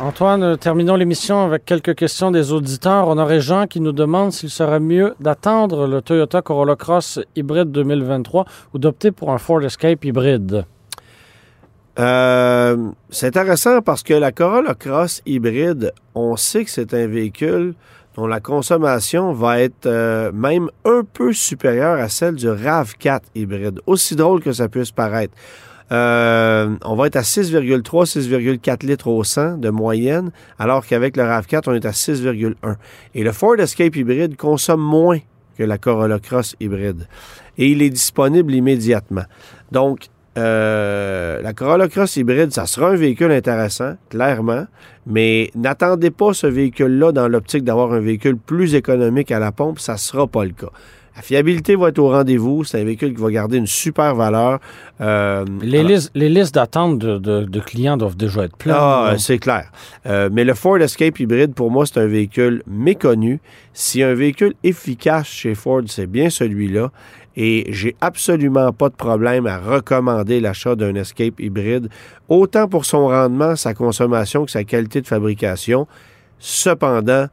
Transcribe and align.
Antoine, 0.00 0.58
terminons 0.58 0.96
l'émission 0.96 1.44
avec 1.44 1.64
quelques 1.64 1.94
questions 1.94 2.32
des 2.32 2.50
auditeurs. 2.50 3.06
On 3.06 3.16
aurait 3.16 3.40
Jean 3.40 3.68
qui 3.68 3.80
nous 3.80 3.92
demande 3.92 4.32
s'il 4.32 4.50
serait 4.50 4.80
mieux 4.80 5.14
d'attendre 5.20 5.86
le 5.86 6.02
Toyota 6.02 6.42
Corolla 6.42 6.74
Cross 6.74 7.20
hybride 7.36 7.70
2023 7.70 8.44
ou 8.74 8.78
d'opter 8.78 9.12
pour 9.12 9.30
un 9.30 9.38
Ford 9.38 9.62
Escape 9.62 10.04
hybride. 10.04 10.66
Euh, 12.00 12.90
c'est 13.08 13.28
intéressant 13.28 13.82
parce 13.82 14.02
que 14.02 14.14
la 14.14 14.32
Corolla 14.32 14.74
Cross 14.74 15.22
hybride, 15.26 15.92
on 16.16 16.34
sait 16.34 16.64
que 16.64 16.70
c'est 16.70 16.92
un 16.92 17.06
véhicule 17.06 17.74
dont 18.16 18.26
la 18.26 18.40
consommation 18.40 19.32
va 19.32 19.60
être 19.60 19.86
euh, 19.86 20.32
même 20.32 20.70
un 20.84 21.02
peu 21.04 21.32
supérieure 21.32 22.00
à 22.00 22.08
celle 22.08 22.34
du 22.34 22.48
RAV4 22.48 23.20
hybride, 23.36 23.80
aussi 23.86 24.16
drôle 24.16 24.40
que 24.40 24.52
ça 24.52 24.68
puisse 24.68 24.90
paraître. 24.90 25.34
Euh, 25.92 26.76
on 26.84 26.94
va 26.94 27.06
être 27.06 27.16
à 27.16 27.22
6,3, 27.22 27.82
6,4 28.06 28.86
litres 28.86 29.08
au 29.08 29.22
100 29.22 29.58
de 29.58 29.70
moyenne, 29.70 30.30
alors 30.58 30.86
qu'avec 30.86 31.16
le 31.16 31.24
RAV4, 31.24 31.62
on 31.66 31.74
est 31.74 31.84
à 31.84 31.90
6,1. 31.90 32.54
Et 33.14 33.22
le 33.22 33.32
Ford 33.32 33.58
Escape 33.58 33.94
hybride 33.96 34.36
consomme 34.36 34.80
moins 34.80 35.18
que 35.56 35.62
la 35.62 35.78
Corolla 35.78 36.18
Cross 36.18 36.56
hybride. 36.60 37.06
Et 37.58 37.68
il 37.68 37.82
est 37.82 37.90
disponible 37.90 38.52
immédiatement. 38.52 39.24
Donc, 39.70 40.08
euh, 40.36 41.40
la 41.42 41.52
Corolla 41.52 41.88
Cross 41.88 42.16
hybride, 42.16 42.52
ça 42.52 42.66
sera 42.66 42.88
un 42.88 42.96
véhicule 42.96 43.30
intéressant, 43.30 43.94
clairement, 44.08 44.66
mais 45.06 45.50
n'attendez 45.54 46.10
pas 46.10 46.32
ce 46.32 46.48
véhicule-là 46.48 47.12
dans 47.12 47.28
l'optique 47.28 47.62
d'avoir 47.62 47.92
un 47.92 48.00
véhicule 48.00 48.36
plus 48.36 48.74
économique 48.74 49.30
à 49.30 49.38
la 49.38 49.52
pompe, 49.52 49.78
ça 49.78 49.92
ne 49.92 49.98
sera 49.98 50.26
pas 50.26 50.44
le 50.44 50.52
cas. 50.52 50.70
La 51.16 51.22
fiabilité 51.22 51.76
va 51.76 51.90
être 51.90 52.00
au 52.00 52.10
rendez-vous. 52.10 52.64
C'est 52.64 52.80
un 52.80 52.84
véhicule 52.84 53.14
qui 53.14 53.22
va 53.22 53.30
garder 53.30 53.58
une 53.58 53.68
super 53.68 54.16
valeur. 54.16 54.58
Euh, 55.00 55.44
les, 55.62 55.84
listes, 55.84 56.10
les, 56.14 56.28
listes, 56.28 56.54
d'attente 56.54 56.98
de, 56.98 57.60
clients 57.60 57.96
doivent 57.96 58.16
déjà 58.16 58.44
être 58.44 58.56
pleines. 58.56 58.74
Ah, 58.76 59.14
c'est 59.16 59.38
clair. 59.38 59.70
Euh, 60.06 60.28
mais 60.32 60.42
le 60.42 60.54
Ford 60.54 60.78
Escape 60.78 61.20
hybride, 61.20 61.54
pour 61.54 61.70
moi, 61.70 61.86
c'est 61.86 62.00
un 62.00 62.06
véhicule 62.06 62.64
méconnu. 62.66 63.40
Si 63.72 64.02
un 64.02 64.14
véhicule 64.14 64.54
efficace 64.64 65.28
chez 65.28 65.54
Ford, 65.54 65.82
c'est 65.86 66.08
bien 66.08 66.30
celui-là. 66.30 66.90
Et 67.36 67.66
j'ai 67.70 67.94
absolument 68.00 68.72
pas 68.72 68.88
de 68.88 68.94
problème 68.94 69.46
à 69.46 69.58
recommander 69.58 70.40
l'achat 70.40 70.74
d'un 70.74 70.94
Escape 70.96 71.38
hybride, 71.40 71.88
autant 72.28 72.68
pour 72.68 72.84
son 72.84 73.06
rendement, 73.08 73.54
sa 73.56 73.74
consommation 73.74 74.44
que 74.44 74.50
sa 74.50 74.64
qualité 74.64 75.00
de 75.00 75.06
fabrication. 75.06 75.86
Cependant, 76.38 77.26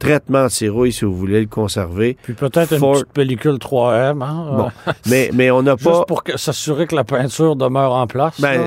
traitement 0.00 0.46
de 0.46 0.48
si 0.48 0.66
vous 0.66 1.14
voulez 1.14 1.40
le 1.40 1.46
conserver. 1.46 2.16
Puis 2.22 2.34
peut-être 2.34 2.72
une 2.72 2.80
petite 2.80 3.12
pellicule 3.12 3.56
3M. 3.56 4.22
Hein? 4.22 4.46
Bon. 4.56 4.92
mais, 5.08 5.30
mais 5.32 5.50
on 5.50 5.62
n'a 5.62 5.76
pas... 5.76 5.92
Juste 5.92 6.06
pour 6.08 6.24
s'assurer 6.34 6.86
que 6.86 6.96
la 6.96 7.04
peinture 7.04 7.54
demeure 7.54 7.92
en 7.92 8.06
place. 8.08 8.40
Ben, 8.40 8.60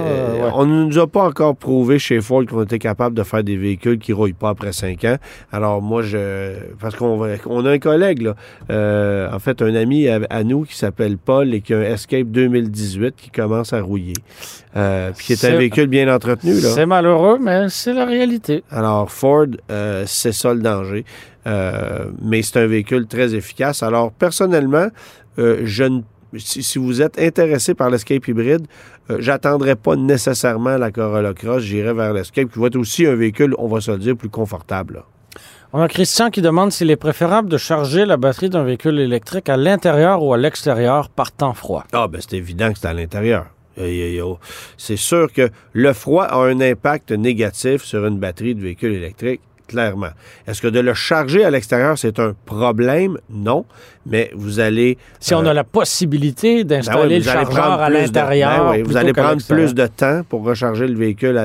On 0.53 0.65
ne 0.65 0.85
nous 0.85 0.99
a 0.99 1.07
pas 1.07 1.23
encore 1.23 1.55
prouvé 1.55 1.99
chez 1.99 2.21
Ford 2.21 2.45
qu'on 2.45 2.63
était 2.63 2.79
capable 2.79 3.15
de 3.15 3.23
faire 3.23 3.43
des 3.43 3.57
véhicules 3.57 3.99
qui 3.99 4.11
ne 4.11 4.15
rouillent 4.15 4.33
pas 4.33 4.49
après 4.49 4.71
5 4.71 5.03
ans. 5.05 5.17
Alors 5.51 5.81
moi, 5.81 6.03
je... 6.03 6.53
Parce 6.79 6.95
qu'on 6.95 7.19
on 7.47 7.65
a 7.65 7.71
un 7.71 7.79
collègue, 7.79 8.21
là, 8.21 8.35
euh, 8.69 9.31
en 9.31 9.39
fait, 9.39 9.61
un 9.61 9.75
ami 9.75 10.07
à, 10.07 10.43
nous 10.43 10.63
qui 10.63 10.75
s'appelle 10.75 11.17
Paul 11.17 11.53
et 11.53 11.61
qui 11.61 11.73
a 11.73 11.79
un 11.79 11.81
Escape 11.81 12.27
2018 12.27 13.15
qui 13.15 13.29
commence 13.29 13.73
à 13.73 13.81
rouiller. 13.81 14.13
Euh, 14.75 15.11
puis 15.15 15.27
qui 15.27 15.33
est, 15.33 15.45
un 15.45 15.57
véhicule 15.57 15.87
bien 15.87 16.13
entretenu. 16.13 16.53
C'est 16.55 16.85
malheureux, 16.85 17.37
mais 17.39 17.69
c'est 17.69 17.93
la 17.93 18.05
réalité. 18.05 18.63
Alors 18.71 19.11
Ford, 19.11 19.45
euh, 19.71 20.03
c'est 20.07 20.31
ça 20.31 20.53
le 20.53 20.61
danger. 20.61 21.05
Euh, 21.47 22.05
mais 22.21 22.41
c'est 22.41 22.59
un 22.59 22.67
véhicule 22.67 23.07
très 23.07 23.35
efficace. 23.35 23.83
Alors, 23.83 24.11
personnellement, 24.11 24.87
euh, 25.39 25.61
je 25.63 26.01
si, 26.37 26.79
vous 26.79 27.01
êtes 27.01 27.19
intéressé 27.19 27.73
par 27.73 27.89
l'Escape 27.89 28.27
hybride, 28.27 28.65
euh, 29.09 29.17
j'attendrai 29.19 29.75
pas 29.75 29.95
nécessairement 29.95 30.77
la 30.77 30.91
Corolla 30.91 31.33
Cross. 31.33 31.63
J'irai 31.63 31.93
vers 31.93 32.13
l'Escape, 32.13 32.51
qui 32.51 32.59
va 32.59 32.67
être 32.67 32.75
aussi 32.75 33.05
un 33.05 33.15
véhicule, 33.15 33.53
on 33.57 33.67
va 33.67 33.81
se 33.81 33.91
le 33.91 33.97
dire, 33.97 34.15
plus 34.15 34.29
confortable. 34.29 35.03
On 35.73 35.81
a 35.81 35.87
Christian 35.87 36.29
qui 36.29 36.41
demande 36.41 36.71
s'il 36.71 36.91
est 36.91 36.95
préférable 36.95 37.49
de 37.49 37.57
charger 37.57 38.05
la 38.05 38.17
batterie 38.17 38.49
d'un 38.49 38.63
véhicule 38.63 38.99
électrique 38.99 39.49
à 39.49 39.57
l'intérieur 39.57 40.23
ou 40.23 40.33
à 40.33 40.37
l'extérieur 40.37 41.09
par 41.09 41.31
temps 41.31 41.53
froid. 41.53 41.83
Ah, 41.93 42.07
ben 42.07 42.21
c'est 42.21 42.37
évident 42.37 42.71
que 42.71 42.79
c'est 42.79 42.87
à 42.87 42.93
l'intérieur. 42.93 43.47
C'est 44.77 44.97
sûr 44.97 45.33
que 45.33 45.49
le 45.71 45.93
froid 45.93 46.25
a 46.25 46.37
un 46.37 46.61
impact 46.61 47.11
négatif 47.11 47.83
sur 47.83 48.05
une 48.05 48.19
batterie 48.19 48.53
de 48.53 48.61
véhicule 48.61 48.93
électrique 48.93 49.41
clairement. 49.73 50.11
Est-ce 50.47 50.61
que 50.61 50.67
de 50.67 50.79
le 50.79 50.93
charger 50.93 51.43
à 51.43 51.49
l'extérieur, 51.49 51.97
c'est 51.97 52.19
un 52.19 52.35
problème? 52.45 53.17
Non, 53.29 53.65
mais 54.05 54.29
vous 54.35 54.59
allez... 54.59 54.99
Si 55.19 55.33
on 55.33 55.45
a 55.45 55.49
euh, 55.49 55.53
la 55.53 55.63
possibilité 55.63 56.63
ben 56.63 56.77
d'installer 56.77 57.17
le 57.17 57.23
chargeur 57.23 57.81
à 57.81 57.89
l'intérieur... 57.89 58.71
Ben 58.71 58.83
vous 58.83 58.97
allez 58.97 59.13
prendre 59.13 59.43
plus 59.43 59.73
de 59.73 59.87
temps 59.87 60.21
pour 60.29 60.43
recharger 60.43 60.87
le 60.87 60.95
véhicule 60.95 61.39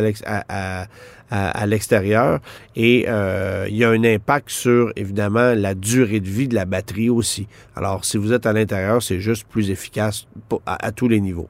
à 1.30 1.66
l'extérieur 1.66 2.40
et 2.76 3.06
euh, 3.08 3.66
il 3.70 3.76
y 3.76 3.84
a 3.84 3.88
un 3.88 4.04
impact 4.04 4.50
sur, 4.50 4.92
évidemment, 4.94 5.54
la 5.54 5.74
durée 5.74 6.20
de 6.20 6.28
vie 6.28 6.48
de 6.48 6.54
la 6.54 6.66
batterie 6.66 7.08
aussi. 7.08 7.46
Alors, 7.76 8.04
si 8.04 8.18
vous 8.18 8.34
êtes 8.34 8.44
à 8.44 8.52
l'intérieur, 8.52 9.02
c'est 9.02 9.20
juste 9.20 9.46
plus 9.48 9.70
efficace 9.70 10.26
à 10.66 10.92
tous 10.92 11.08
les 11.08 11.20
niveaux. 11.20 11.48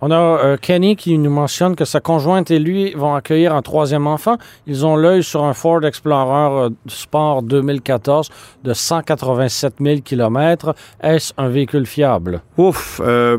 On 0.00 0.12
a 0.12 0.16
euh, 0.16 0.56
Kenny 0.56 0.94
qui 0.94 1.18
nous 1.18 1.30
mentionne 1.30 1.74
que 1.74 1.84
sa 1.84 2.00
conjointe 2.00 2.50
et 2.50 2.58
lui 2.58 2.92
vont 2.94 3.14
accueillir 3.14 3.54
un 3.54 3.62
troisième 3.62 4.06
enfant. 4.06 4.36
Ils 4.66 4.86
ont 4.86 4.94
l'œil 4.94 5.24
sur 5.24 5.44
un 5.44 5.54
Ford 5.54 5.84
Explorer 5.84 6.66
euh, 6.66 6.70
Sport 6.86 7.42
2014 7.42 8.30
de 8.62 8.72
187 8.72 9.74
000 9.80 10.00
km. 10.02 10.74
Est-ce 11.02 11.32
un 11.36 11.48
véhicule 11.48 11.86
fiable? 11.86 12.42
Ouf! 12.56 13.00
Euh, 13.04 13.38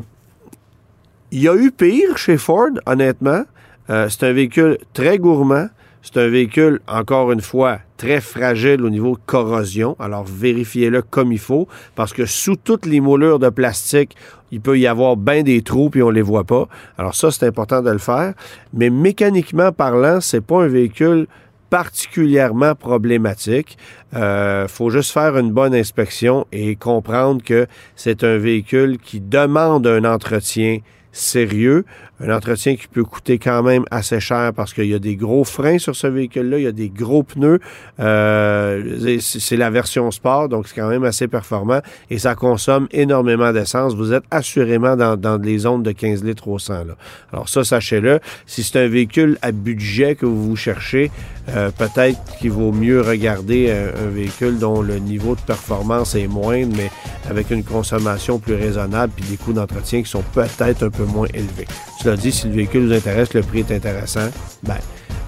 il 1.31 1.43
y 1.43 1.47
a 1.47 1.55
eu 1.55 1.71
pire 1.71 2.17
chez 2.17 2.37
Ford, 2.37 2.71
honnêtement. 2.87 3.43
c'est 3.87 4.23
un 4.23 4.33
véhicule 4.33 4.79
très 4.93 5.19
gourmand. 5.19 5.67
C'est 6.01 6.17
un 6.17 6.27
véhicule, 6.27 6.79
encore 6.87 7.31
une 7.31 7.41
fois, 7.41 7.79
très 7.97 8.21
fragile 8.21 8.83
au 8.83 8.89
niveau 8.89 9.17
corrosion. 9.25 9.95
Alors, 9.99 10.23
vérifiez-le 10.23 11.01
comme 11.01 11.31
il 11.31 11.39
faut, 11.39 11.67
parce 11.95 12.13
que 12.13 12.25
sous 12.25 12.55
toutes 12.55 12.85
les 12.85 13.01
moulures 13.01 13.39
de 13.39 13.49
plastique, 13.49 14.15
il 14.51 14.61
peut 14.61 14.79
y 14.79 14.87
avoir 14.87 15.17
bien 15.17 15.43
des 15.43 15.61
trous 15.61 15.89
puis 15.89 16.01
on 16.01 16.09
les 16.09 16.21
voit 16.21 16.43
pas. 16.43 16.67
Alors 16.97 17.15
ça, 17.15 17.31
c'est 17.31 17.45
important 17.45 17.81
de 17.81 17.91
le 17.91 17.97
faire. 17.97 18.33
Mais 18.73 18.89
mécaniquement 18.89 19.71
parlant, 19.71 20.21
c'est 20.21 20.41
pas 20.41 20.63
un 20.63 20.67
véhicule 20.67 21.27
particulièrement 21.69 22.73
problématique. 22.75 23.77
Il 24.13 24.17
euh, 24.17 24.67
faut 24.67 24.89
juste 24.89 25.11
faire 25.11 25.37
une 25.37 25.51
bonne 25.51 25.75
inspection 25.75 26.47
et 26.51 26.75
comprendre 26.75 27.43
que 27.43 27.67
c'est 27.95 28.23
un 28.23 28.37
véhicule 28.37 28.97
qui 28.97 29.19
demande 29.19 29.85
un 29.85 30.03
entretien 30.03 30.79
sérieux, 31.11 31.85
un 32.21 32.35
entretien 32.35 32.75
qui 32.75 32.87
peut 32.87 33.03
coûter 33.03 33.39
quand 33.39 33.63
même 33.63 33.85
assez 33.91 34.19
cher 34.19 34.51
parce 34.53 34.73
qu'il 34.73 34.87
y 34.87 34.93
a 34.93 34.99
des 34.99 35.15
gros 35.15 35.43
freins 35.43 35.77
sur 35.77 35.95
ce 35.95 36.07
véhicule-là, 36.07 36.57
il 36.57 36.63
y 36.63 36.67
a 36.67 36.71
des 36.71 36.89
gros 36.89 37.23
pneus. 37.23 37.59
Euh, 37.99 39.17
c'est 39.19 39.57
la 39.57 39.69
version 39.69 40.11
sport, 40.11 40.49
donc 40.49 40.67
c'est 40.67 40.75
quand 40.75 40.89
même 40.89 41.05
assez 41.05 41.27
performant 41.27 41.79
et 42.09 42.19
ça 42.19 42.35
consomme 42.35 42.87
énormément 42.91 43.53
d'essence. 43.53 43.95
Vous 43.95 44.13
êtes 44.13 44.25
assurément 44.31 44.95
dans, 44.95 45.15
dans 45.15 45.37
les 45.37 45.59
zones 45.59 45.83
de 45.83 45.91
15 45.91 46.23
litres 46.23 46.47
au 46.47 46.59
100. 46.59 46.85
Là. 46.85 46.95
Alors 47.31 47.47
ça, 47.47 47.63
sachez-le. 47.63 48.19
Si 48.45 48.63
c'est 48.63 48.79
un 48.79 48.87
véhicule 48.87 49.37
à 49.41 49.51
budget 49.51 50.15
que 50.15 50.25
vous 50.25 50.55
cherchez, 50.55 51.11
euh, 51.49 51.71
peut-être 51.71 52.19
qu'il 52.39 52.51
vaut 52.51 52.71
mieux 52.71 53.01
regarder 53.01 53.71
un, 53.71 54.07
un, 54.07 54.09
véhicule 54.09 54.59
dont 54.59 54.81
le 54.81 54.99
niveau 54.99 55.35
de 55.35 55.41
performance 55.41 56.15
est 56.15 56.27
moindre, 56.27 56.75
mais 56.77 56.91
avec 57.29 57.49
une 57.49 57.63
consommation 57.63 58.39
plus 58.39 58.55
raisonnable 58.55 59.13
puis 59.15 59.25
des 59.25 59.37
coûts 59.37 59.53
d'entretien 59.53 60.03
qui 60.03 60.09
sont 60.09 60.23
peut-être 60.33 60.83
un 60.83 60.89
peu 60.89 60.98
moins 61.05 61.27
élevés 61.33 61.67
dit, 62.07 62.31
si 62.31 62.47
le 62.47 62.53
véhicule 62.53 62.87
vous 62.87 62.93
intéresse, 62.93 63.33
le 63.33 63.41
prix 63.41 63.59
est 63.59 63.71
intéressant, 63.71 64.29
ben, 64.63 64.77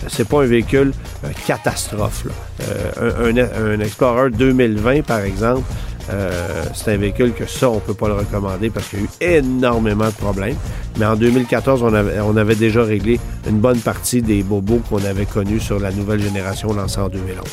c'est 0.07 0.27
pas 0.27 0.43
un 0.43 0.45
véhicule 0.45 0.93
euh, 1.23 1.29
catastrophe. 1.45 2.25
Euh, 2.61 3.31
un, 3.75 3.79
Explorer 3.79 4.31
2020, 4.31 5.03
par 5.03 5.19
exemple, 5.19 5.63
euh, 6.09 6.63
c'est 6.73 6.93
un 6.93 6.97
véhicule 6.97 7.33
que 7.33 7.45
ça, 7.45 7.69
on 7.69 7.79
peut 7.79 7.93
pas 7.93 8.07
le 8.07 8.15
recommander 8.15 8.69
parce 8.69 8.87
qu'il 8.87 8.99
y 8.99 9.01
a 9.03 9.05
eu 9.05 9.37
énormément 9.39 10.07
de 10.07 10.13
problèmes. 10.13 10.55
Mais 10.97 11.05
en 11.05 11.15
2014, 11.15 11.83
on 11.83 11.93
avait, 11.93 12.19
on 12.19 12.35
avait 12.35 12.55
déjà 12.55 12.83
réglé 12.83 13.19
une 13.47 13.59
bonne 13.59 13.79
partie 13.79 14.21
des 14.21 14.43
bobos 14.43 14.81
qu'on 14.89 15.03
avait 15.05 15.25
connus 15.25 15.59
sur 15.59 15.79
la 15.79 15.91
nouvelle 15.91 16.21
génération 16.21 16.73
lancée 16.73 16.99
en 16.99 17.09
2011. 17.09 17.43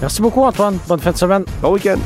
Merci 0.00 0.20
beaucoup, 0.20 0.42
Antoine. 0.42 0.78
Bonne 0.88 1.00
fin 1.00 1.12
de 1.12 1.16
semaine. 1.16 1.44
Bon 1.62 1.72
week-end. 1.72 1.98